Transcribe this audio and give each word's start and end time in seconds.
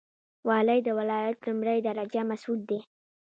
والی 0.47 0.79
د 0.85 0.89
ولایت 0.99 1.37
لومړی 1.47 1.77
درجه 1.87 2.21
مسوول 2.29 2.59
دی 2.69 2.79